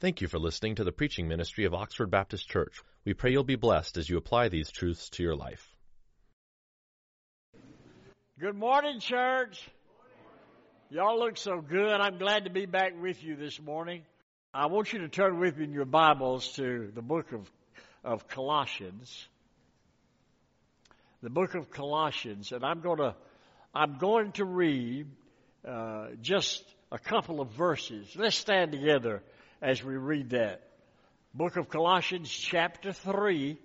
[0.00, 2.82] Thank you for listening to the preaching ministry of Oxford Baptist Church.
[3.04, 5.74] We pray you'll be blessed as you apply these truths to your life.
[8.38, 9.60] Good morning, church.
[10.90, 12.00] Y'all look so good.
[12.00, 14.02] I'm glad to be back with you this morning.
[14.54, 17.50] I want you to turn with me in your Bibles to the book of,
[18.04, 19.26] of Colossians.
[21.24, 23.16] The book of Colossians, and I'm going to
[23.74, 25.08] I'm going to read
[25.66, 26.62] uh, just
[26.92, 28.14] a couple of verses.
[28.14, 29.24] Let's stand together
[29.60, 30.62] as we read that.
[31.34, 33.58] Book of Colossians, chapter 3.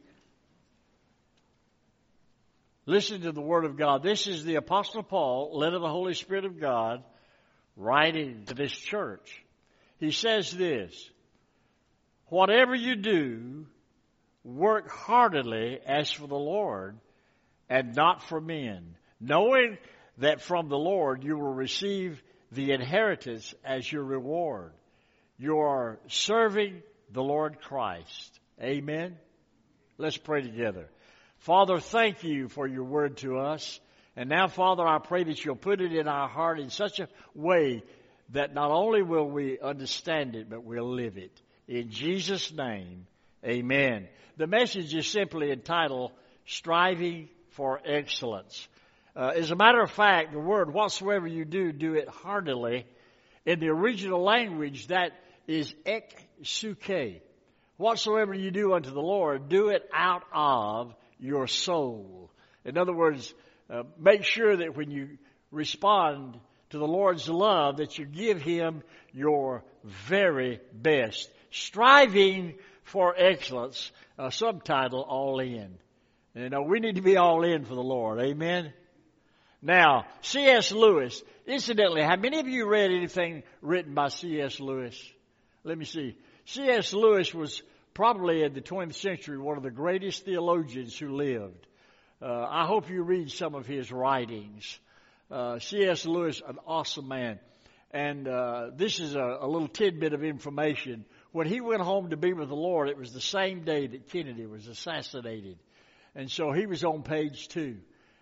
[2.85, 4.03] Listen to the Word of God.
[4.03, 7.03] This is the Apostle Paul, led of the Holy Spirit of God,
[7.77, 9.43] writing to this church.
[9.99, 11.09] He says this
[12.27, 13.67] Whatever you do,
[14.43, 16.98] work heartily as for the Lord
[17.70, 19.77] and not for men, knowing
[20.17, 24.73] that from the Lord you will receive the inheritance as your reward.
[25.37, 28.39] You are serving the Lord Christ.
[28.61, 29.17] Amen.
[29.98, 30.90] Let's pray together.
[31.37, 33.79] Father, thank you for your word to us.
[34.15, 37.07] And now, Father, I pray that you'll put it in our heart in such a
[37.34, 37.84] way
[38.29, 41.41] that not only will we understand it, but we'll live it.
[41.68, 43.07] In Jesus' name,
[43.43, 44.07] amen.
[44.37, 46.12] The message is simply entitled
[46.45, 48.68] Striving for Excellence.
[49.15, 52.85] Uh, as a matter of fact, the word whatsoever you do, do it heartily.
[53.45, 55.12] In the original language, that
[55.48, 57.22] is ek suke.
[57.77, 62.32] Whatsoever you do unto the Lord, do it out of your soul.
[62.66, 63.34] In other words,
[63.70, 65.18] uh, make sure that when you
[65.52, 71.30] respond to the Lord's love, that you give Him your very best.
[71.52, 75.78] Striving for excellence, a subtitle, All In.
[76.36, 78.19] You know, we need to be all in for the Lord.
[78.19, 78.74] Amen?
[79.62, 80.72] Now, C.S.
[80.72, 84.59] Lewis, incidentally, have many of you read anything written by C.S.
[84.59, 85.00] Lewis?
[85.66, 86.17] Let me see.
[86.45, 86.94] C.S.
[86.94, 87.63] Lewis was
[87.94, 91.67] probably in the 20th century one of the greatest theologians who lived.
[92.22, 94.78] Uh, I hope you read some of his writings.
[95.31, 96.06] Uh, C.S.
[96.06, 97.40] Lewis, an awesome man.
[97.91, 101.06] And uh, this is a, a little tidbit of information.
[101.31, 104.09] When he went home to be with the Lord, it was the same day that
[104.09, 105.57] Kennedy was assassinated.
[106.13, 107.78] And so he was on page two.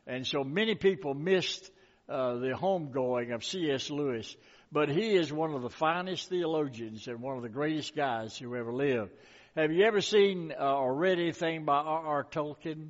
[0.05, 1.71] And so many people missed
[2.07, 3.89] uh, the homegoing of C.S.
[3.89, 4.35] Lewis.
[4.71, 8.55] But he is one of the finest theologians and one of the greatest guys who
[8.55, 9.11] ever lived.
[9.55, 12.23] Have you ever seen uh, or read anything by R.R.
[12.23, 12.89] Tolkien?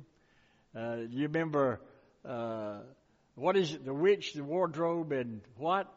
[0.76, 1.80] Uh, you remember,
[2.24, 2.78] uh,
[3.34, 5.92] what is it, The Witch, the Wardrobe, and what?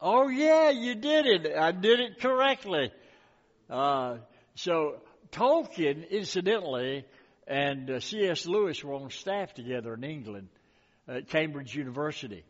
[0.00, 1.56] Oh, yeah, you did it.
[1.56, 2.90] I did it correctly.
[3.70, 4.16] Uh,
[4.56, 4.96] so,
[5.30, 7.04] Tolkien, incidentally,
[7.46, 8.44] and uh, C.S.
[8.46, 10.48] Lewis were on staff together in England
[11.06, 12.44] at Cambridge University.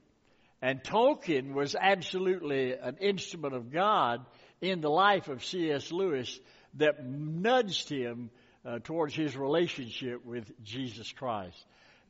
[0.62, 4.24] And Tolkien was absolutely an instrument of God
[4.60, 5.90] in the life of C.S.
[5.90, 6.38] Lewis
[6.74, 8.30] that nudged him
[8.64, 11.58] uh, towards his relationship with Jesus Christ.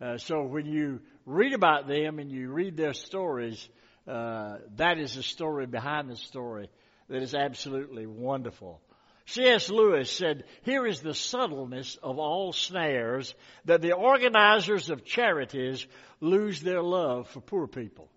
[0.02, 3.66] Uh, so when you read about them and you read their stories,
[4.06, 6.68] uh, that is the story behind the story
[7.08, 8.82] that is absolutely wonderful.
[9.26, 9.70] C.S.
[9.70, 15.86] Lewis said, Here is the subtleness of all snares that the organizers of charities
[16.20, 18.10] lose their love for poor people.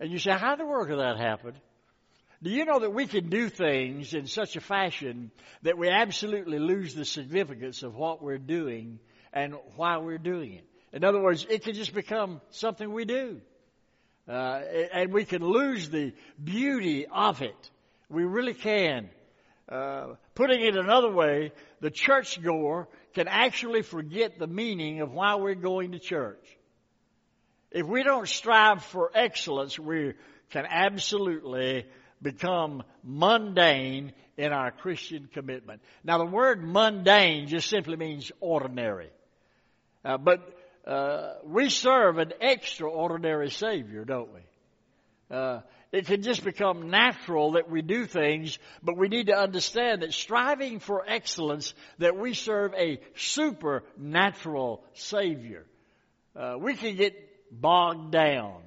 [0.00, 1.54] And you say, How in the world could that happen?
[2.42, 5.30] Do you know that we can do things in such a fashion
[5.62, 8.98] that we absolutely lose the significance of what we're doing
[9.32, 10.64] and why we're doing it?
[10.92, 13.40] In other words, it can just become something we do.
[14.28, 14.60] Uh,
[14.92, 17.70] and we can lose the beauty of it.
[18.10, 19.08] We really can.
[19.68, 25.54] Uh, putting it another way, the churchgoer can actually forget the meaning of why we're
[25.54, 26.44] going to church.
[27.76, 30.14] If we don't strive for excellence, we
[30.48, 31.84] can absolutely
[32.22, 35.82] become mundane in our Christian commitment.
[36.02, 39.10] Now, the word mundane just simply means ordinary.
[40.02, 44.40] Uh, but uh, we serve an extraordinary Savior, don't we?
[45.30, 45.60] Uh,
[45.92, 50.14] it can just become natural that we do things, but we need to understand that
[50.14, 55.66] striving for excellence, that we serve a supernatural Savior.
[56.34, 58.62] Uh, we can get bogged down.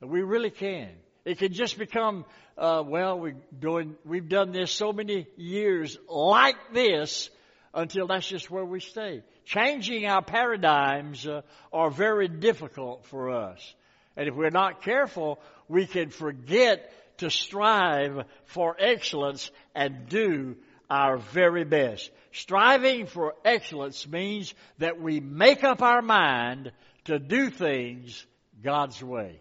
[0.00, 0.90] We really can.
[1.24, 2.24] It can just become,
[2.56, 7.30] uh, well, we doing, we've done this so many years like this
[7.74, 9.22] until that's just where we stay.
[9.44, 11.42] Changing our paradigms uh,
[11.72, 13.74] are very difficult for us.
[14.16, 15.38] And if we're not careful,
[15.68, 20.56] we can forget to strive for excellence and do
[20.90, 22.10] our very best.
[22.32, 26.72] Striving for excellence means that we make up our mind
[27.08, 28.24] to do things
[28.62, 29.40] God's way.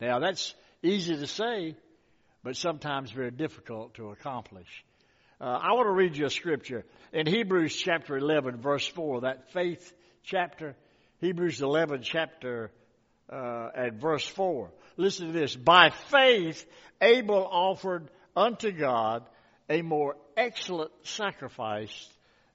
[0.00, 1.76] Now that's easy to say,
[2.42, 4.84] but sometimes very difficult to accomplish.
[5.40, 9.52] Uh, I want to read you a scripture in Hebrews chapter 11, verse 4, that
[9.52, 9.92] faith
[10.22, 10.76] chapter,
[11.20, 12.70] Hebrews 11, chapter
[13.28, 14.70] uh, at verse 4.
[14.96, 15.56] Listen to this.
[15.56, 16.64] By faith,
[17.00, 19.26] Abel offered unto God
[19.68, 22.08] a more excellent sacrifice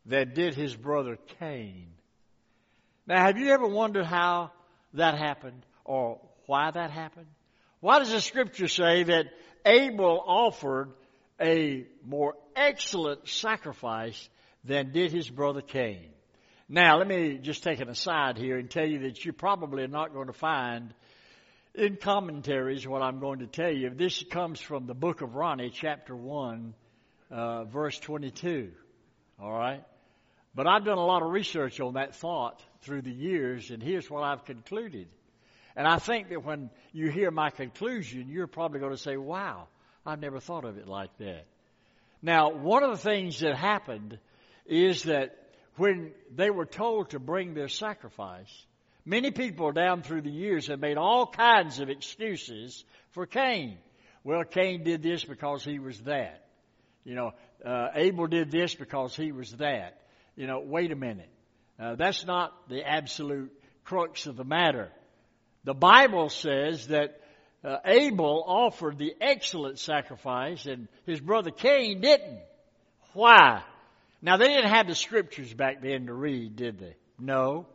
[0.05, 1.87] than did his brother Cain.
[3.09, 4.51] Now, have you ever wondered how
[4.93, 7.25] that happened or why that happened?
[7.79, 9.25] Why does the scripture say that
[9.65, 10.91] Abel offered
[11.41, 14.29] a more excellent sacrifice
[14.63, 16.11] than did his brother Cain?
[16.67, 19.87] Now, let me just take an aside here and tell you that you probably are
[19.87, 20.93] not going to find
[21.73, 23.89] in commentaries what I'm going to tell you.
[23.89, 26.75] This comes from the book of Ronnie, chapter 1,
[27.31, 28.69] uh, verse 22.
[29.41, 29.83] All right?
[30.55, 34.09] But I've done a lot of research on that thought through the years, and here's
[34.09, 35.07] what I've concluded.
[35.75, 39.67] And I think that when you hear my conclusion, you're probably going to say, wow,
[40.05, 41.45] I've never thought of it like that.
[42.21, 44.19] Now, one of the things that happened
[44.65, 45.37] is that
[45.77, 48.51] when they were told to bring their sacrifice,
[49.05, 53.77] many people down through the years have made all kinds of excuses for Cain.
[54.23, 56.45] Well, Cain did this because he was that.
[57.05, 57.31] You know,
[57.65, 60.01] uh, Abel did this because he was that.
[60.39, 61.27] You know, wait a minute.
[61.77, 63.51] Uh, that's not the absolute
[63.83, 64.89] crux of the matter.
[65.65, 67.19] The Bible says that
[67.61, 72.39] uh, Abel offered the excellent sacrifice and his brother Cain didn't.
[73.11, 73.63] Why?
[74.21, 76.95] Now they didn't have the scriptures back then to read, did they?
[77.19, 77.65] No.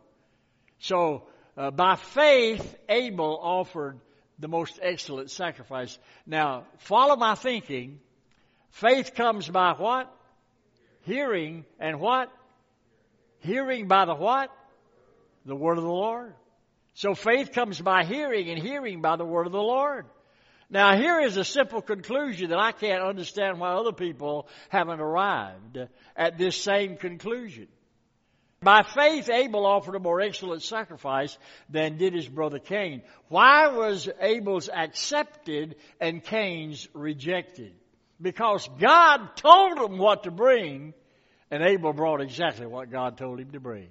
[0.79, 3.99] So uh, by faith, Abel offered
[4.39, 5.99] the most excellent sacrifice.
[6.25, 7.99] Now follow my thinking.
[8.71, 10.11] Faith comes by what?
[11.03, 12.31] Hearing and what?
[13.39, 14.49] Hearing by the what?
[15.45, 16.33] The word of the Lord.
[16.93, 20.05] So faith comes by hearing and hearing by the word of the Lord.
[20.69, 25.77] Now here is a simple conclusion that I can't understand why other people haven't arrived
[26.15, 27.67] at this same conclusion.
[28.61, 31.37] By faith, Abel offered a more excellent sacrifice
[31.69, 33.03] than did his brother Cain.
[33.27, 37.73] Why was Abel's accepted and Cain's rejected?
[38.19, 40.95] Because God told him what to bring,
[41.51, 43.89] and Abel brought exactly what God told him to bring.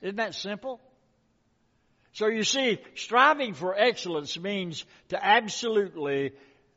[0.00, 0.80] Isn't that simple?
[2.12, 6.32] So you see, striving for excellence means to absolutely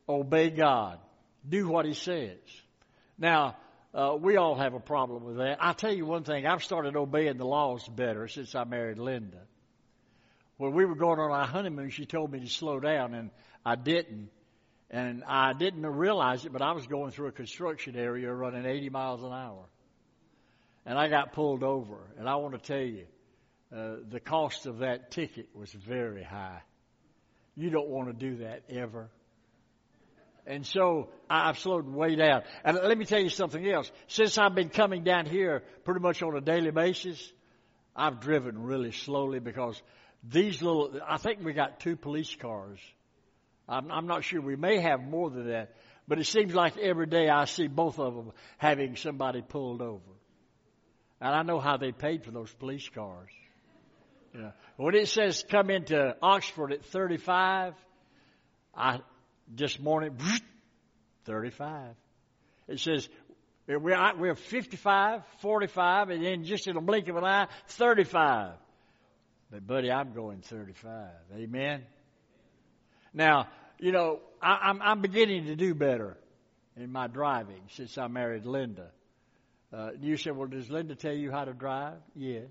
[0.07, 0.99] obey God.
[1.47, 2.37] Do what He says.
[3.17, 3.57] Now,
[3.93, 5.57] uh, we all have a problem with that.
[5.59, 6.45] I'll tell you one thing.
[6.45, 9.41] I've started obeying the laws better since I married Linda.
[10.57, 13.29] When we were going on our honeymoon, she told me to slow down, and
[13.65, 14.29] I didn't.
[14.89, 18.89] And I didn't realize it, but I was going through a construction area running 80
[18.89, 19.65] miles an hour.
[20.85, 21.97] And I got pulled over.
[22.17, 23.05] And I want to tell you,
[23.75, 26.61] uh, the cost of that ticket was very high.
[27.55, 29.09] You don't want to do that ever.
[30.45, 32.43] And so I've slowed way down.
[32.63, 33.91] And let me tell you something else.
[34.07, 37.31] Since I've been coming down here pretty much on a daily basis,
[37.95, 39.81] I've driven really slowly because
[40.23, 42.79] these little, I think we got two police cars.
[43.67, 44.41] I'm, I'm not sure.
[44.41, 45.73] We may have more than that.
[46.07, 50.14] But it seems like every day I see both of them having somebody pulled over.
[51.21, 53.29] And I know how they paid for those police cars.
[54.33, 57.73] You know, when it says come into Oxford at 35,
[58.75, 58.99] I
[59.53, 60.17] just morning
[61.25, 61.95] 35.
[62.67, 63.07] It says
[63.67, 68.53] we're we're 55, 45, and then just in a blink of an eye, 35.
[69.51, 71.09] But buddy, I'm going 35.
[71.35, 71.83] Amen.
[73.13, 73.47] Now,
[73.79, 76.17] you know, I, I'm I'm beginning to do better
[76.75, 78.89] in my driving since I married Linda.
[79.73, 81.97] Uh, you said, well, does Linda tell you how to drive?
[82.15, 82.47] Yes.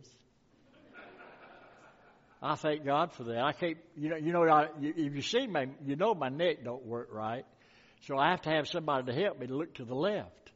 [2.43, 3.43] I thank God for that.
[3.43, 6.63] I can't, you know, you know, I, if you see me, you know my neck
[6.63, 7.47] don't work right,
[8.03, 10.51] so I have to have somebody to help me to look to the left.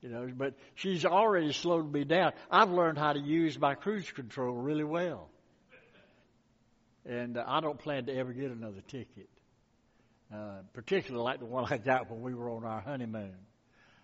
[0.00, 2.32] You know, but she's already slowed me down.
[2.50, 5.28] I've learned how to use my cruise control really well,
[7.04, 9.28] and uh, I don't plan to ever get another ticket,
[10.32, 13.34] uh, particularly like the one I got when we were on our honeymoon.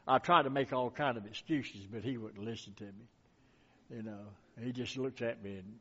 [0.06, 3.08] I tried to make all kind of excuses, but he wouldn't listen to me.
[3.90, 4.20] You know,
[4.62, 5.74] he just looked at me and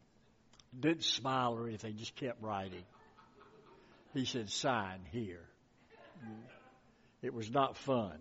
[0.80, 2.84] didn't smile or anything, just kept writing.
[4.14, 5.42] He said, sign here.
[7.22, 8.18] It was not fun.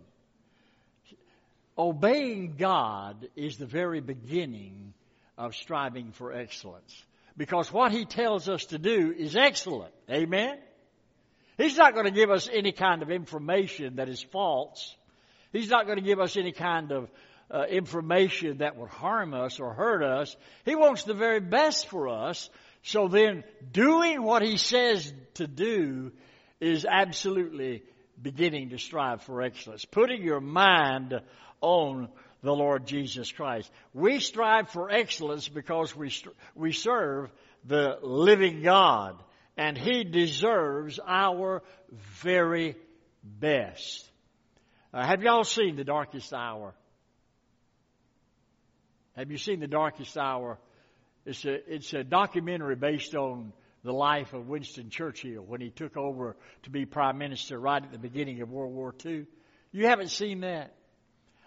[1.77, 4.95] Obeying God is the very beginning
[5.39, 6.95] of striving for excellence.
[7.37, 9.93] Because what He tells us to do is excellent.
[10.11, 10.59] Amen?
[11.57, 14.95] He's not going to give us any kind of information that is false.
[15.53, 17.11] He's not going to give us any kind of
[17.51, 20.35] uh, information that would harm us or hurt us.
[20.65, 22.49] He wants the very best for us.
[22.83, 26.13] So then doing what he says to do
[26.61, 27.83] is absolutely
[28.21, 31.21] beginning to strive for excellence, putting your mind
[31.61, 32.09] on
[32.43, 33.71] the Lord Jesus Christ.
[33.95, 36.13] We strive for excellence because we,
[36.55, 37.31] we serve
[37.65, 39.17] the living God
[39.57, 41.63] and He deserves our
[42.23, 42.77] very
[43.23, 44.09] best.
[44.95, 46.75] Uh, have y'all seen The Darkest Hour?
[49.17, 50.59] Have you seen The Darkest Hour?
[51.25, 55.97] It's a, it's a documentary based on the life of Winston Churchill when he took
[55.97, 59.25] over to be prime minister right at the beginning of World War II.
[59.73, 60.75] You haven't seen that?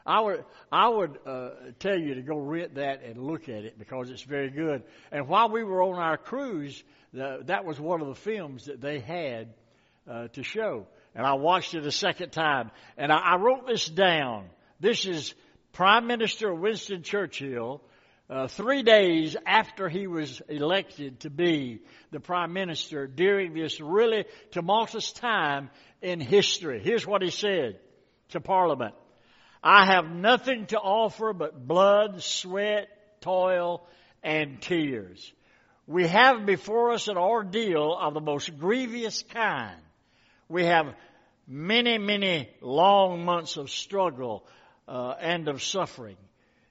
[0.07, 3.77] I would, I would uh, tell you to go rent that and look at it
[3.77, 4.83] because it's very good.
[5.11, 6.83] And while we were on our cruise,
[7.13, 9.53] the, that was one of the films that they had
[10.09, 10.87] uh, to show.
[11.15, 12.71] And I watched it a second time.
[12.97, 14.49] And I, I wrote this down.
[14.79, 15.33] This is
[15.71, 17.81] Prime Minister Winston Churchill,
[18.29, 21.81] uh, three days after he was elected to be
[22.11, 25.69] the Prime Minister during this really tumultuous time
[26.01, 26.81] in history.
[26.83, 27.79] Here's what he said
[28.29, 28.95] to Parliament.
[29.63, 32.87] I have nothing to offer but blood, sweat,
[33.21, 33.87] toil,
[34.23, 35.31] and tears.
[35.87, 39.79] We have before us an ordeal of the most grievous kind.
[40.49, 40.93] We have
[41.47, 44.45] many, many long months of struggle
[44.87, 46.17] uh, and of suffering.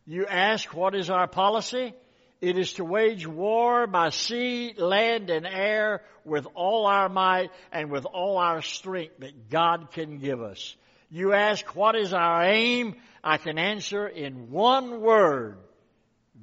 [0.06, 1.94] You ask, what is our policy?
[2.40, 7.90] It is to wage war by sea, land, and air with all our might and
[7.90, 10.76] with all our strength that God can give us.
[11.10, 12.96] You ask, what is our aim?
[13.22, 15.56] I can answer in one word,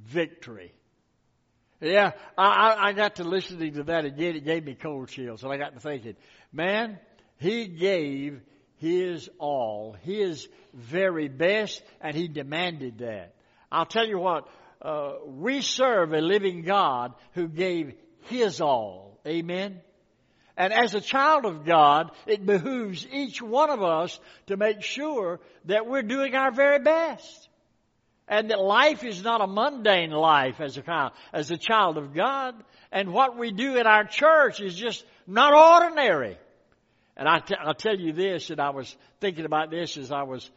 [0.06, 0.74] victory.
[1.82, 4.36] Yeah, I, I got to listening to that again.
[4.36, 5.44] It gave me cold chills.
[5.44, 6.16] And I got to thinking,
[6.54, 7.00] man,
[7.42, 8.40] he gave
[8.78, 13.34] his all, his very best, and he demanded that.
[13.72, 14.48] I'll tell you what,
[14.80, 17.96] uh, we serve a living God who gave
[18.26, 19.20] his all.
[19.26, 19.82] Amen.
[20.56, 25.40] And as a child of God, it behooves each one of us to make sure
[25.66, 27.50] that we're doing our very best.
[28.28, 32.54] And that life is not a mundane life as a as a child of God.
[32.92, 36.38] And what we do in our church is just not ordinary.
[37.22, 40.24] And I t- I'll tell you this, and I was thinking about this as I
[40.24, 40.50] was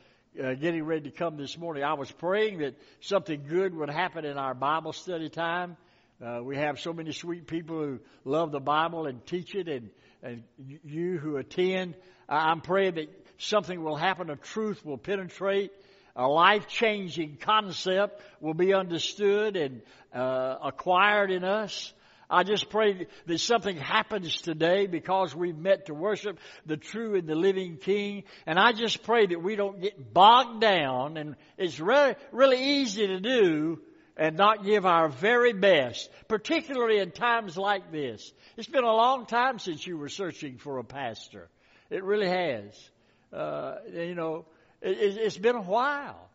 [0.42, 1.84] uh, getting ready to come this morning.
[1.84, 5.76] I was praying that something good would happen in our Bible study time.
[6.24, 9.90] Uh, we have so many sweet people who love the Bible and teach it, and,
[10.22, 11.96] and you who attend.
[12.30, 15.70] I'm praying that something will happen, a truth will penetrate,
[16.16, 19.82] a life changing concept will be understood and
[20.14, 21.92] uh, acquired in us.
[22.28, 27.28] I just pray that something happens today because we've met to worship the true and
[27.28, 28.24] the living King.
[28.46, 33.06] And I just pray that we don't get bogged down, and it's really, really easy
[33.06, 33.80] to do
[34.16, 38.32] and not give our very best, particularly in times like this.
[38.56, 41.48] It's been a long time since you were searching for a pastor.
[41.90, 42.90] It really has.
[43.32, 44.46] Uh, you know,
[44.80, 46.30] it, it's been a while.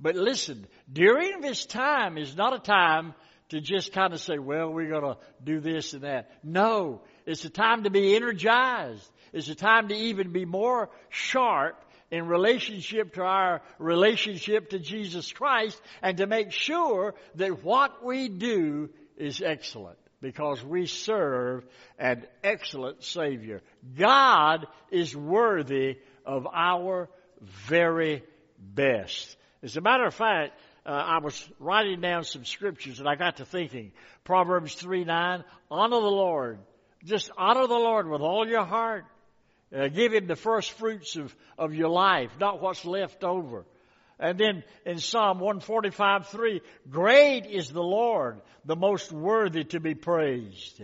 [0.00, 3.14] But listen, during this time is not a time
[3.52, 6.30] to just kind of say, well, we're going to do this and that.
[6.42, 9.06] No, it's a time to be energized.
[9.34, 11.78] It's a time to even be more sharp
[12.10, 18.30] in relationship to our relationship to Jesus Christ and to make sure that what we
[18.30, 21.66] do is excellent because we serve
[21.98, 23.60] an excellent Savior.
[23.98, 27.10] God is worthy of our
[27.66, 28.22] very
[28.58, 29.36] best.
[29.62, 33.36] As a matter of fact, uh, I was writing down some scriptures and I got
[33.36, 33.92] to thinking.
[34.24, 36.58] Proverbs 3 9, honor the Lord.
[37.04, 39.04] Just honor the Lord with all your heart,
[39.74, 43.64] uh, give him the first fruits of, of your life, not what's left over.
[44.18, 49.94] And then in Psalm 145, 3, great is the Lord, the most worthy to be
[49.96, 50.80] praised.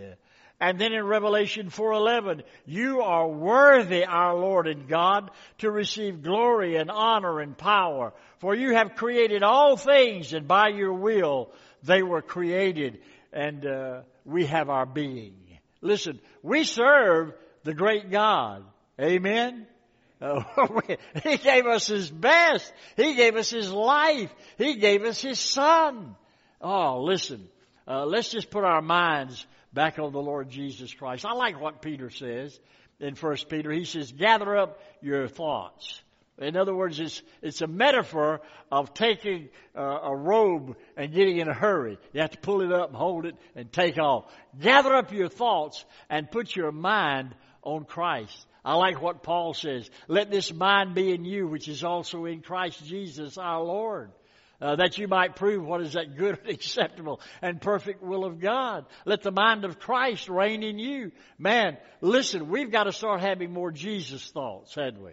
[0.60, 6.76] And then in Revelation 4:11, you are worthy, our Lord and God, to receive glory
[6.76, 11.52] and honor and power, for you have created all things, and by your will
[11.84, 13.00] they were created,
[13.32, 15.36] and uh, we have our being.
[15.80, 18.64] Listen, we serve the great God.
[19.00, 19.64] Amen?
[20.20, 20.42] Uh,
[21.22, 22.72] he gave us His best.
[22.96, 24.34] He gave us His life.
[24.56, 26.16] He gave us His Son.
[26.60, 27.48] Oh, listen.
[27.86, 31.24] Uh, let's just put our minds back on the Lord Jesus Christ.
[31.24, 32.58] I like what Peter says
[33.00, 33.70] in First Peter.
[33.70, 36.00] He says, gather up your thoughts.
[36.38, 41.48] In other words, it's, it's a metaphor of taking uh, a robe and getting in
[41.48, 41.98] a hurry.
[42.12, 44.32] You have to pull it up and hold it and take off.
[44.60, 48.46] Gather up your thoughts and put your mind on Christ.
[48.64, 49.90] I like what Paul says.
[50.06, 54.12] Let this mind be in you, which is also in Christ Jesus our Lord.
[54.60, 58.40] Uh, that you might prove what is that good and acceptable and perfect will of
[58.40, 58.86] God.
[59.04, 61.12] Let the mind of Christ reign in you.
[61.38, 65.12] Man, listen, we've got to start having more Jesus thoughts, hadn't we?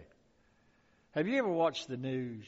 [1.12, 2.44] Have you ever watched the news?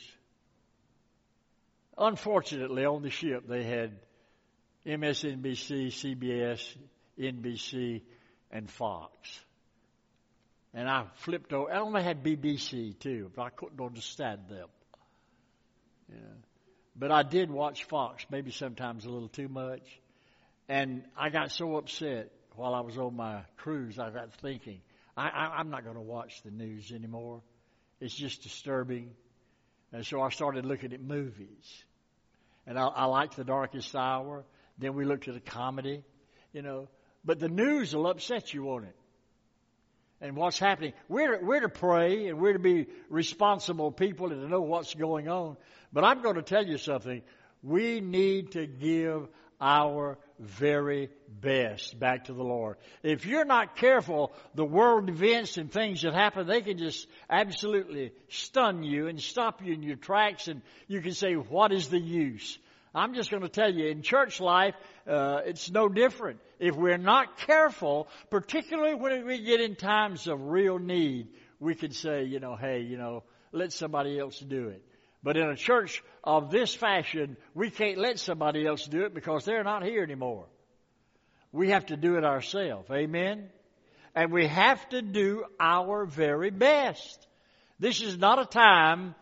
[1.97, 3.99] Unfortunately, on the ship they had
[4.87, 6.77] MSNBC, CBS,
[7.19, 8.03] NBC,
[8.51, 9.41] and Fox.
[10.75, 11.73] And I flipped over.
[11.73, 14.69] I only had BBC too, but I couldn't understand them.
[16.11, 16.17] Yeah.
[16.97, 19.83] But I did watch Fox, maybe sometimes a little too much.
[20.69, 24.81] And I got so upset while I was on my cruise, I got thinking,
[25.17, 27.41] I, I, I'm not going to watch the news anymore.
[28.01, 29.11] It's just disturbing.
[29.93, 31.85] And so I started looking at movies.
[32.67, 34.45] And I, I liked The Darkest Hour.
[34.77, 36.05] Then we looked at a comedy,
[36.53, 36.89] you know.
[37.25, 38.97] But the news will upset you, won't it?
[40.21, 40.95] And what's happening.
[41.09, 45.29] We're, we're to pray and we're to be responsible people and to know what's going
[45.29, 45.57] on.
[45.93, 47.23] But I'm going to tell you something.
[47.63, 49.29] We need to give
[49.61, 52.77] our very best back to the Lord.
[53.03, 58.13] If you're not careful, the world events and things that happen, they can just absolutely
[58.29, 61.99] stun you and stop you in your tracks and you can say, what is the
[61.99, 62.59] use?
[62.95, 64.75] I'm just going to tell you, in church life,
[65.07, 66.41] uh, it's no different.
[66.59, 71.29] If we're not careful, particularly when we get in times of real need,
[71.61, 74.83] we can say, you know, hey, you know, let somebody else do it.
[75.23, 79.45] But in a church of this fashion, we can't let somebody else do it because
[79.45, 80.47] they're not here anymore.
[81.53, 82.91] We have to do it ourselves.
[82.91, 83.49] Amen?
[84.15, 87.27] And we have to do our very best.
[87.79, 89.15] This is not a time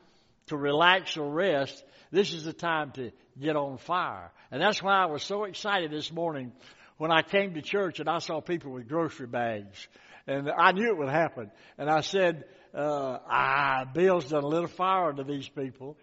[0.47, 1.83] to relax or rest.
[2.11, 4.31] This is a time to get on fire.
[4.51, 6.53] And that's why I was so excited this morning
[6.99, 9.89] when I came to church and I saw people with grocery bags.
[10.27, 11.51] And I knew it would happen.
[11.79, 15.97] And I said, uh, ah, Bill's done a little fire to these people.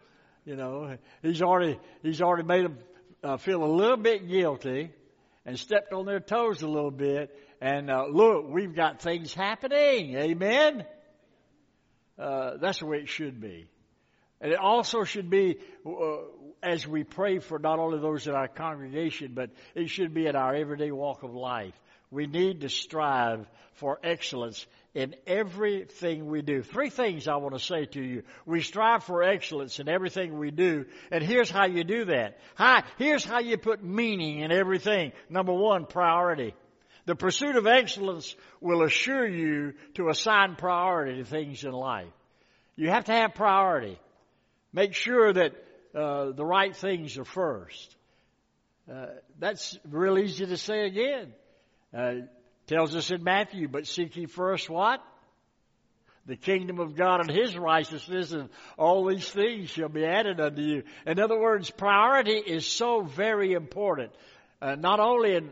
[0.46, 2.78] You know, he's already, he's already made them
[3.24, 4.92] uh, feel a little bit guilty
[5.46, 7.38] and stepped on their toes a little bit.
[7.62, 10.16] And uh, look, we've got things happening.
[10.18, 10.86] Amen?
[12.18, 13.68] Uh, that's the way it should be.
[14.40, 15.90] And it also should be uh,
[16.64, 20.36] as we pray for not only those in our congregation, but it should be in
[20.36, 21.74] our everyday walk of life.
[22.10, 26.62] We need to strive for excellence in everything we do.
[26.62, 28.24] Three things I want to say to you.
[28.46, 32.38] We strive for excellence in everything we do, and here's how you do that.
[32.56, 35.12] Hi, here's how you put meaning in everything.
[35.30, 36.54] Number one, priority.
[37.06, 42.14] The pursuit of excellence will assure you to assign priority to things in life.
[42.76, 44.00] You have to have priority.
[44.72, 45.54] Make sure that
[45.96, 47.96] uh, the right things are first.
[48.92, 49.08] Uh,
[49.40, 51.34] that's real easy to say again.
[51.96, 52.14] Uh,
[52.68, 55.02] tells us in Matthew, but seek ye first what?
[56.26, 60.62] The kingdom of God and His righteousness and all these things shall be added unto
[60.62, 60.84] you.
[61.06, 64.12] In other words, priority is so very important.
[64.62, 65.52] Uh, not only in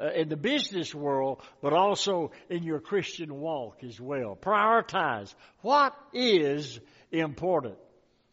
[0.00, 4.36] uh, in the business world, but also in your Christian walk as well.
[4.40, 5.34] Prioritize.
[5.60, 6.80] What is
[7.12, 7.76] important?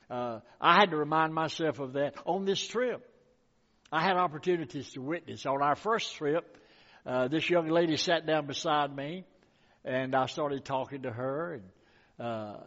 [0.09, 3.03] Uh, I had to remind myself of that on this trip.
[3.91, 5.45] I had opportunities to witness.
[5.45, 6.57] On our first trip,
[7.05, 9.23] uh, this young lady sat down beside me,
[9.85, 12.57] and I started talking to her, and uh,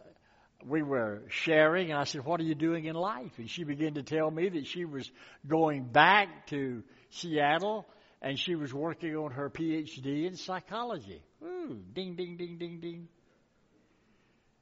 [0.65, 3.95] we were sharing, and I said, "What are you doing in life?" And she began
[3.95, 5.09] to tell me that she was
[5.47, 7.87] going back to Seattle,
[8.21, 11.23] and she was working on her PhD in psychology.
[11.43, 13.07] Ooh, ding, ding, ding, ding, ding.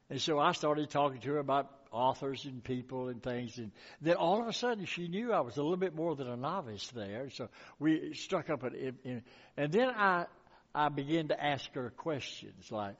[0.09, 3.57] And so I started talking to her about authors and people and things.
[3.57, 3.71] And
[4.01, 6.37] then all of a sudden she knew I was a little bit more than a
[6.37, 7.29] novice there.
[7.31, 7.49] So
[7.79, 9.23] we struck up an,
[9.57, 10.25] and then I,
[10.73, 12.95] I began to ask her questions like,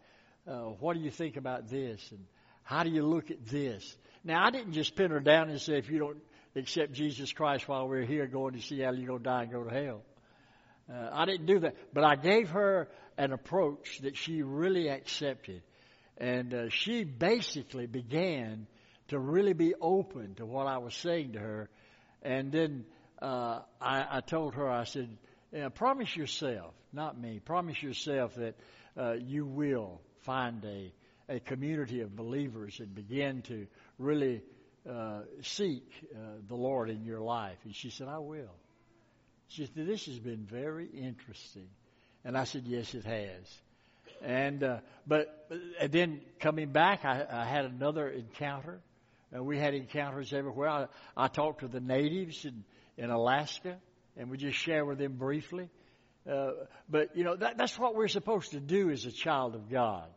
[0.48, 2.06] uh, what do you think about this?
[2.12, 2.26] And
[2.64, 3.98] how do you look at this?
[4.24, 6.22] Now I didn't just pin her down and say, if you don't
[6.56, 9.64] accept Jesus Christ while we're here going to Seattle, you're going to die and go
[9.64, 10.02] to hell.
[10.92, 15.62] Uh, I didn't do that, but I gave her an approach that she really accepted.
[16.18, 18.68] And uh, she basically began
[19.10, 21.70] to really be open to what I was saying to her.
[22.22, 22.86] And then
[23.22, 25.10] uh, I, I told her, I said,
[25.52, 28.56] yeah, promise yourself, not me, promise yourself that
[28.98, 30.94] uh, you will find a,
[31.28, 33.68] a community of believers and begin to
[33.98, 34.42] really
[34.90, 36.18] uh, seek uh,
[36.48, 37.58] the Lord in your life.
[37.64, 38.56] And she said, I will.
[39.48, 41.68] She said, this has been very interesting.
[42.24, 43.62] And I said, yes, it has.
[44.22, 45.48] And, uh, but,
[45.80, 48.82] and then coming back, I, I had another encounter
[49.36, 50.70] uh, we had encounters everywhere.
[50.70, 52.64] I, I talked to the natives in,
[52.98, 53.78] in Alaska,
[54.18, 55.70] and we just share with them briefly.
[56.30, 56.52] Uh,
[56.90, 60.08] but you know that, that's what we're supposed to do as a child of God.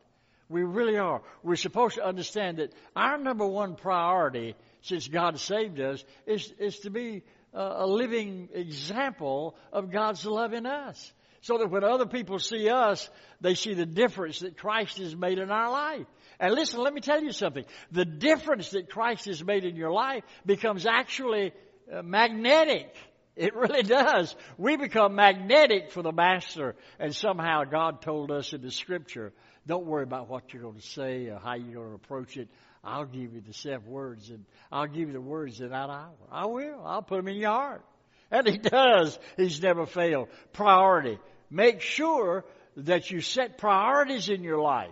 [0.48, 1.22] We really are.
[1.42, 6.78] We're supposed to understand that our number one priority since God saved us is, is
[6.80, 7.22] to be
[7.54, 11.12] a living example of God's love in us.
[11.42, 13.08] So that when other people see us,
[13.40, 16.06] they see the difference that Christ has made in our life.
[16.42, 17.64] And listen, let me tell you something.
[17.92, 21.52] The difference that Christ has made in your life becomes actually
[21.90, 22.92] uh, magnetic.
[23.36, 24.34] It really does.
[24.58, 26.74] We become magnetic for the Master.
[26.98, 29.32] And somehow God told us in the scripture,
[29.68, 32.48] don't worry about what you're going to say or how you're going to approach it.
[32.82, 36.10] I'll give you the seven words and I'll give you the words in that hour.
[36.28, 36.82] I will.
[36.84, 37.84] I'll put them in your heart.
[38.32, 39.16] And he does.
[39.36, 40.26] He's never failed.
[40.52, 41.20] Priority.
[41.52, 42.44] Make sure
[42.78, 44.90] that you set priorities in your life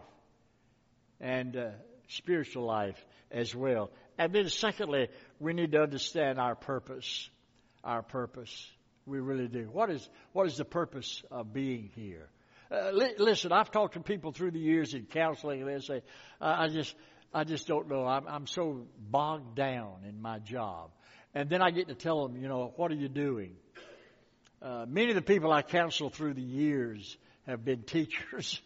[1.21, 1.71] and uh,
[2.09, 3.91] spiritual life as well.
[4.19, 7.29] And then secondly, we need to understand our purpose.
[7.85, 8.71] Our purpose.
[9.07, 9.69] We really do.
[9.73, 12.29] What is, what is the purpose of being here?
[12.71, 16.03] Uh, li- listen, I've talked to people through the years in counseling, and they say,
[16.41, 16.95] I just,
[17.35, 18.07] I just don't know.
[18.07, 20.91] I'm, I'm so bogged down in my job.
[21.35, 23.57] And then I get to tell them, you know, what are you doing?
[24.61, 28.61] Uh, many of the people I counsel through the years have been teachers.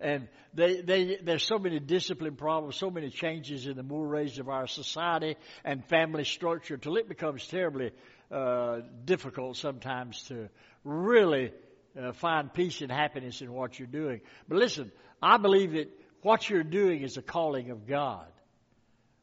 [0.00, 4.48] And they, they, there's so many discipline problems, so many changes in the mores of
[4.48, 7.92] our society and family structure till it becomes terribly
[8.30, 10.48] uh, difficult sometimes to
[10.84, 11.52] really
[12.00, 14.20] uh, find peace and happiness in what you're doing.
[14.48, 14.90] But listen,
[15.22, 15.90] I believe that
[16.22, 18.26] what you're doing is a calling of God.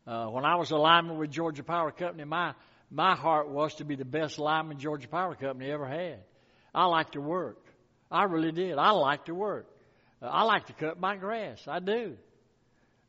[0.05, 2.53] Uh, when I was a lineman with Georgia Power Company, my
[2.89, 6.19] my heart was to be the best lineman Georgia Power Company ever had.
[6.73, 7.61] I liked to work.
[8.09, 8.77] I really did.
[8.77, 9.67] I liked to work.
[10.21, 11.59] Uh, I like to cut my grass.
[11.67, 12.17] I do.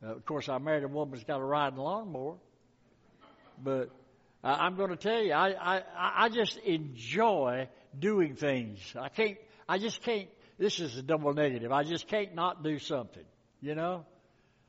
[0.03, 2.37] Uh, of course, I married a woman that's got a riding lawnmower.
[3.63, 3.91] But
[4.45, 7.69] uh, I'm going to tell you, I, I I just enjoy
[7.99, 8.79] doing things.
[8.99, 9.39] I can't.
[9.69, 10.29] I just can't.
[10.59, 11.73] This is a double negative.
[11.73, 13.25] I just can't not do something.
[13.61, 14.05] You know,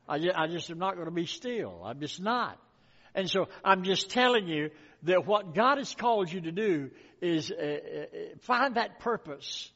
[0.08, 1.82] I just, I just am not going to be still.
[1.84, 2.58] I'm just not.
[3.14, 4.70] And so I'm just telling you
[5.04, 8.04] that what God has called you to do is uh, uh,
[8.42, 9.70] find that purpose.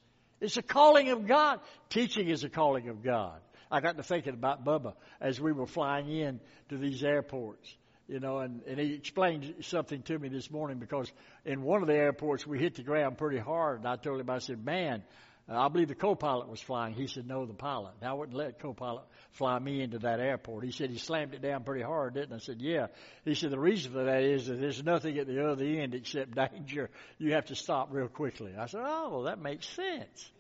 [0.45, 1.61] It's a calling of God.
[1.89, 3.41] Teaching is a calling of God.
[3.71, 7.75] I got to thinking about Bubba as we were flying in to these airports,
[8.09, 11.11] you know, and, and he explained something to me this morning because
[11.47, 14.29] in one of the airports we hit the ground pretty hard and I told him,
[14.29, 15.03] I said, man,
[15.49, 16.95] uh, I believe the co-pilot was flying.
[16.95, 17.93] He said, no, the pilot.
[18.03, 20.65] I wouldn't let co-pilot fly me into that airport.
[20.65, 22.37] He said he slammed it down pretty hard, didn't I?
[22.37, 22.87] I said, yeah.
[23.25, 26.35] He said, the reason for that is that there's nothing at the other end except
[26.53, 26.89] danger.
[27.19, 28.55] You have to stop real quickly.
[28.59, 30.31] I said, oh, well, that makes sense.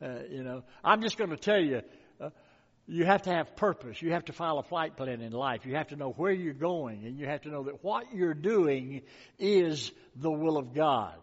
[0.00, 1.82] Uh, you know, I'm just going to tell you,
[2.20, 2.30] uh,
[2.86, 4.00] you have to have purpose.
[4.00, 5.66] You have to file a flight plan in life.
[5.66, 8.34] You have to know where you're going, and you have to know that what you're
[8.34, 9.02] doing
[9.40, 11.14] is the will of God.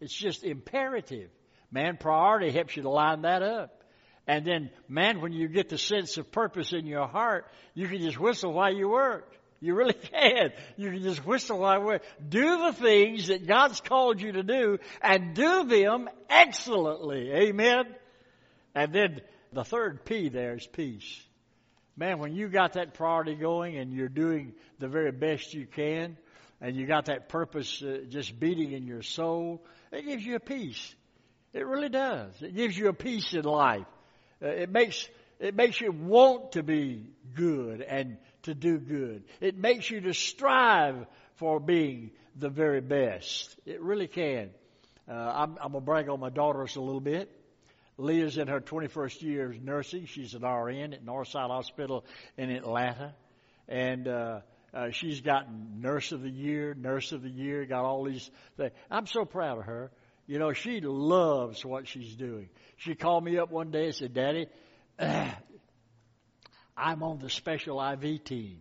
[0.00, 1.28] It's just imperative.
[1.72, 3.84] Man, priority helps you to line that up.
[4.26, 8.00] And then, man, when you get the sense of purpose in your heart, you can
[8.00, 9.32] just whistle while you work.
[9.60, 10.50] You really can.
[10.76, 12.02] You can just whistle while you work.
[12.28, 17.32] Do the things that God's called you to do and do them excellently.
[17.32, 17.84] Amen.
[18.74, 19.20] And then
[19.52, 21.20] the third P there is peace.
[21.96, 26.16] Man, when you got that priority going and you're doing the very best you can,
[26.60, 30.40] and you got that purpose uh, just beating in your soul, it gives you a
[30.40, 30.94] peace.
[31.52, 32.32] It really does.
[32.40, 33.86] It gives you a peace in life.
[34.42, 35.08] Uh, it makes
[35.38, 39.24] it makes you want to be good and to do good.
[39.40, 43.56] It makes you to strive for being the very best.
[43.64, 44.50] It really can.
[45.08, 47.30] Uh, I'm, I'm gonna brag on my daughters a little bit.
[47.96, 50.06] Leah's in her 21st year of nursing.
[50.06, 52.04] She's an RN at Northside Hospital
[52.36, 53.14] in Atlanta,
[53.68, 54.40] and uh,
[54.72, 58.72] uh, she's gotten Nurse of the Year, Nurse of the Year, got all these things.
[58.90, 59.90] I'm so proud of her.
[60.26, 62.48] You know, she loves what she's doing.
[62.76, 64.46] She called me up one day and said, Daddy,
[64.98, 65.32] I'm
[67.02, 68.58] on the special IV team.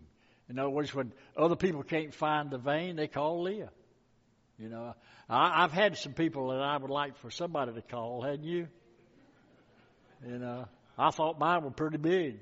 [0.50, 3.69] In other words, when other people can't find the vein, they call Leah.
[4.58, 4.95] You know,
[5.30, 8.67] I, I've had some people that I would like for somebody to call, hadn't you?
[10.28, 10.65] You know,
[10.98, 12.39] I thought mine were pretty big.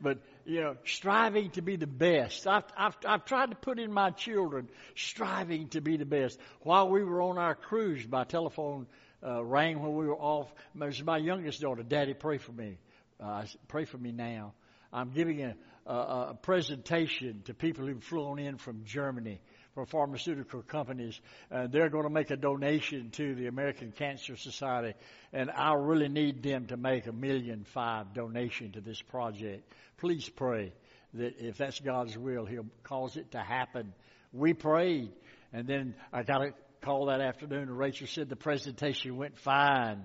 [0.00, 0.18] But
[0.50, 2.44] you know, striving to be the best.
[2.44, 6.40] I've, I've, I've tried to put in my children striving to be the best.
[6.62, 8.88] While we were on our cruise, my telephone
[9.24, 10.52] uh, rang when we were off.
[10.74, 11.84] It was my youngest daughter.
[11.84, 12.78] Daddy, pray for me.
[13.22, 14.54] Uh, pray for me now.
[14.92, 15.54] I'm giving a,
[15.86, 15.94] a,
[16.30, 19.40] a presentation to people who've flown in from Germany
[19.80, 21.18] for pharmaceutical companies.
[21.50, 24.94] Uh, they're going to make a donation to the American Cancer Society,
[25.32, 29.72] and I really need them to make a million five donation to this project.
[29.96, 30.74] Please pray
[31.14, 33.94] that if that's God's will, He'll cause it to happen.
[34.32, 35.12] We prayed,
[35.52, 40.02] and then I got a call that afternoon, and Rachel said the presentation went fine.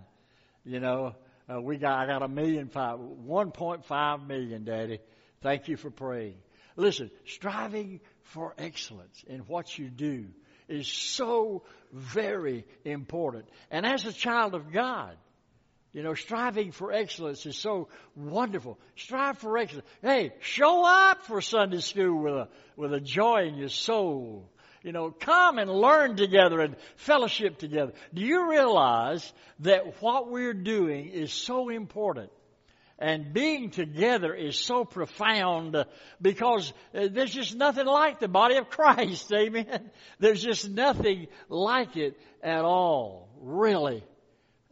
[0.64, 1.16] You know,
[1.48, 5.00] Uh, we got I got a million five, one point five million, Daddy.
[5.42, 6.38] Thank you for praying.
[6.76, 10.26] Listen, striving for excellence in what you do
[10.68, 13.46] is so very important.
[13.72, 15.16] And as a child of God,
[15.94, 18.78] you know, striving for excellence is so wonderful.
[18.98, 19.88] Strive for excellence.
[20.02, 24.50] Hey, show up for Sunday school with a, with a joy in your soul.
[24.84, 27.94] You know, come and learn together and fellowship together.
[28.14, 32.30] Do you realize that what we're doing is so important?
[32.98, 35.76] And being together is so profound
[36.22, 39.32] because uh, there's just nothing like the body of Christ.
[39.36, 39.92] Amen.
[40.20, 43.30] There's just nothing like it at all.
[43.42, 44.02] Really.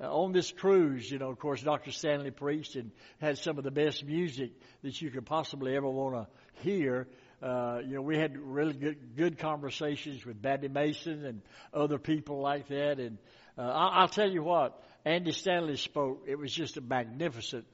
[0.02, 1.92] Uh, on this cruise, you know, of course, Dr.
[1.92, 4.52] Stanley preached and had some of the best music
[4.84, 7.08] that you could possibly ever want to hear.
[7.42, 11.42] Uh, you know, we had really good, good conversations with Babbie Mason and
[11.74, 13.00] other people like that.
[13.00, 13.18] And
[13.58, 16.24] uh, I'll tell you what, Andy Stanley spoke.
[16.26, 17.66] It was just a magnificent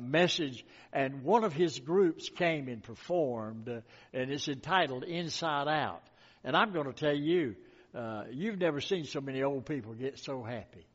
[0.00, 3.80] message, and one of his groups came and performed, uh,
[4.12, 6.02] and it's entitled Inside Out.
[6.44, 7.56] And I'm going to tell you,
[7.94, 10.86] uh, you've never seen so many old people get so happy.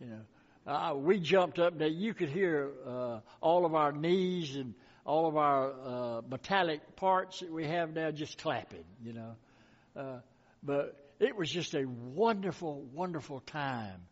[0.00, 1.88] You know, uh, we jumped up there.
[1.88, 7.40] You could hear uh, all of our knees and all of our uh, metallic parts
[7.40, 8.84] that we have now just clapping.
[9.04, 10.20] You know,
[10.62, 14.02] but it was just a wonderful, wonderful time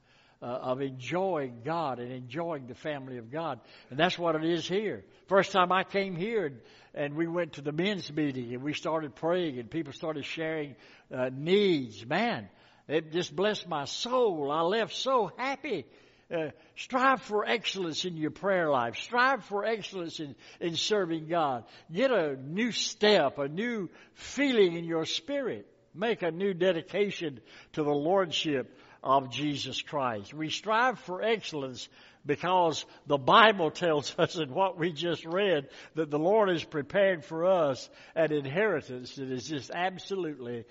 [0.44, 3.60] uh, of enjoying God and enjoying the family of God.
[3.88, 5.02] And that's what it is here.
[5.26, 6.58] First time I came here and,
[6.92, 10.76] and we went to the men's meeting and we started praying and people started sharing
[11.10, 12.04] uh, needs.
[12.04, 12.50] Man,
[12.88, 14.50] it just blessed my soul.
[14.52, 15.86] I left so happy.
[16.30, 18.96] Uh, strive for excellence in your prayer life.
[18.96, 21.64] Strive for excellence in, in serving God.
[21.90, 25.66] Get a new step, a new feeling in your spirit.
[25.94, 27.40] Make a new dedication
[27.74, 30.32] to the Lordship of Jesus Christ.
[30.32, 31.88] We strive for excellence
[32.24, 37.24] because the Bible tells us in what we just read that the Lord has prepared
[37.24, 40.64] for us an inheritance that is just absolutely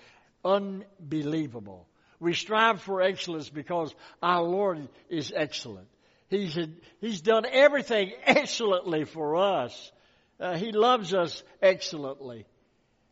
[0.44, 1.86] unbelievable.
[2.18, 5.88] We strive for excellence because our Lord is excellent.
[6.28, 6.58] He's,
[7.00, 9.92] he's done everything excellently for us.
[10.40, 12.46] Uh, he loves us excellently.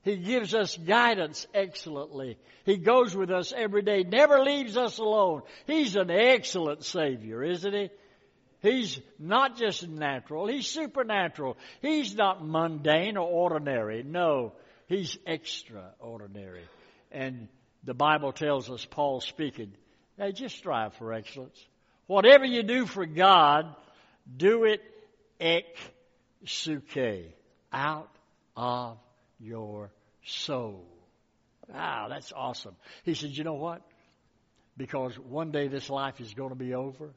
[0.02, 2.36] He gives us guidance excellently.
[2.64, 5.42] He goes with us every day, never leaves us alone.
[5.66, 7.90] He's an excellent Savior, isn't He?
[8.60, 11.56] He's not just natural, He's supernatural.
[11.80, 14.02] He's not mundane or ordinary.
[14.02, 14.52] No,
[14.88, 16.64] He's extraordinary.
[17.12, 17.48] And
[17.84, 19.72] the Bible tells us, Paul speaking,
[20.18, 21.58] hey, just strive for excellence.
[22.06, 23.74] Whatever you do for God,
[24.36, 24.80] do it
[25.40, 25.66] ex
[26.44, 27.32] suke,
[27.72, 28.10] out
[28.56, 28.98] of
[29.42, 29.90] your
[30.24, 30.86] soul.
[31.68, 32.76] Wow, that's awesome.
[33.04, 33.82] He said, You know what?
[34.76, 37.10] Because one day this life is going to be over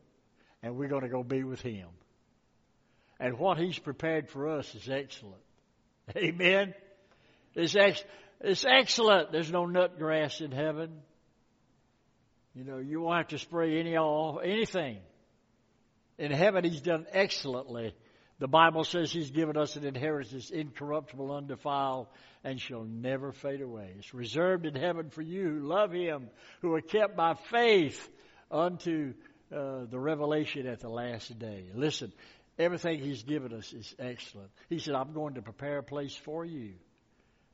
[0.61, 1.87] and we're going to go be with Him.
[3.19, 5.41] And what He's prepared for us is excellent.
[6.17, 6.73] Amen?
[7.53, 8.03] It's, ex-
[8.41, 9.31] it's excellent.
[9.31, 10.91] There's no nut grass in heaven.
[12.53, 14.97] You know, you won't have to spray any all anything.
[16.17, 17.93] In heaven, He's done excellently
[18.39, 22.07] the Bible says He's given us an inheritance incorruptible, undefiled,
[22.43, 23.93] and shall never fade away.
[23.97, 26.29] It's reserved in heaven for you who love Him,
[26.61, 28.09] who are kept by faith
[28.51, 29.13] unto
[29.55, 31.69] uh, the revelation at the last day.
[31.73, 32.11] Listen,
[32.59, 34.51] everything He's given us is excellent.
[34.69, 36.73] He said, I'm going to prepare a place for you.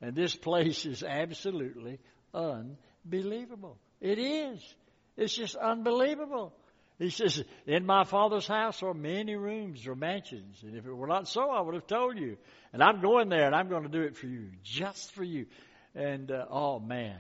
[0.02, 2.00] And this place is absolutely
[2.34, 3.78] unbelievable.
[4.00, 4.76] It is.
[5.16, 6.54] It's just unbelievable.
[7.02, 10.62] He says, In my Father's house are many rooms or mansions.
[10.62, 12.38] And if it were not so, I would have told you.
[12.74, 15.48] And I'm going there and I'm going to do it for you, just for you.
[15.96, 17.18] And, uh, oh man,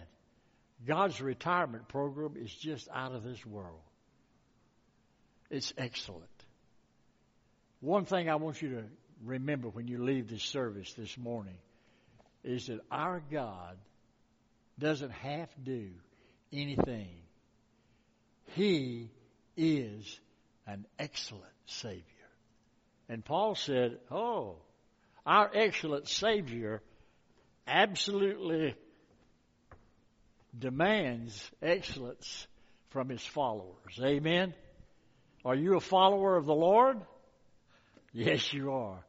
[0.85, 3.81] God's retirement program is just out of this world.
[5.49, 6.29] It's excellent.
[7.79, 8.83] One thing I want you to
[9.25, 11.57] remember when you leave this service this morning
[12.43, 13.77] is that our God
[14.77, 15.89] doesn't have to do
[16.53, 17.09] anything.
[18.53, 19.09] He
[19.57, 20.19] is
[20.67, 22.03] an excellent Savior.
[23.09, 24.55] And Paul said, Oh,
[25.25, 26.81] our excellent Savior
[27.67, 28.75] absolutely
[30.57, 32.47] demands excellence
[32.89, 33.99] from his followers.
[34.01, 34.53] Amen?
[35.43, 37.01] Are you a follower of the Lord?
[38.13, 39.03] Yes, you are.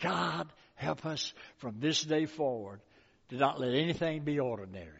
[0.00, 2.80] God, help us from this day forward
[3.30, 4.90] to not let anything be ordinary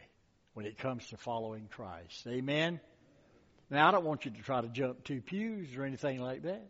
[0.55, 2.26] when it comes to following Christ.
[2.26, 2.81] Amen?
[3.70, 6.66] Now, I don't want you to try to jump two pews or anything like that.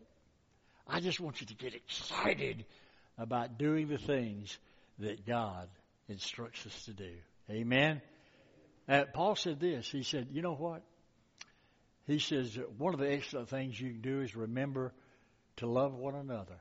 [0.88, 2.64] I just want you to get excited
[3.18, 4.56] about doing the things
[4.98, 5.68] that God
[6.08, 7.12] instructs us to do.
[7.50, 8.00] Amen.
[8.88, 9.90] Uh, Paul said this.
[9.90, 10.82] He said, "You know what?"
[12.06, 14.92] He says one of the excellent things you can do is remember
[15.56, 16.60] to love one another,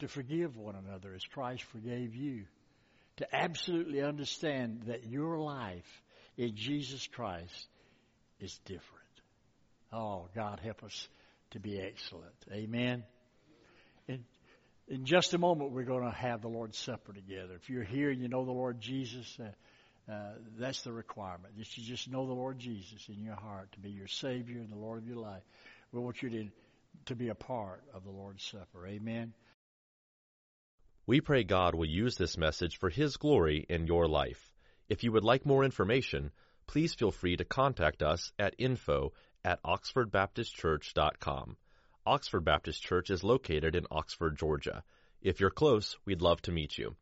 [0.00, 2.44] to forgive one another as Christ forgave you,
[3.16, 6.02] to absolutely understand that your life
[6.36, 7.68] in Jesus Christ
[8.40, 9.03] is different.
[9.92, 11.08] Oh, God help us
[11.50, 12.34] to be excellent.
[12.52, 13.04] Amen.
[14.08, 14.24] In,
[14.88, 17.54] in just a moment, we're going to have the Lord's Supper together.
[17.54, 21.56] If you're here and you know the Lord Jesus, uh, uh, that's the requirement.
[21.56, 24.70] That you just know the Lord Jesus in your heart to be your Savior and
[24.70, 25.42] the Lord of your life.
[25.92, 26.48] We want you to,
[27.06, 28.86] to be a part of the Lord's Supper.
[28.86, 29.32] Amen.
[31.06, 34.50] We pray God will use this message for His glory in your life.
[34.88, 36.30] If you would like more information,
[36.66, 39.12] please feel free to contact us at info
[39.44, 41.56] at oxfordbaptistchurch.com.
[42.06, 44.84] Oxford Baptist Church is located in Oxford, Georgia.
[45.22, 46.96] If you're close, we'd love to meet you.